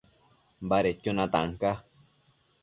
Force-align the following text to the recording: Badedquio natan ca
Badedquio 0.71 1.13
natan 1.19 1.49
ca 1.61 1.73